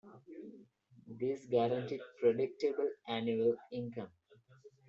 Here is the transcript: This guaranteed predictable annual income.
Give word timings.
This 1.05 1.45
guaranteed 1.45 1.99
predictable 2.19 2.89
annual 3.07 3.55
income. 3.71 4.09